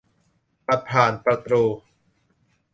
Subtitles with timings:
[0.65, 1.63] บัตรผ่านประตู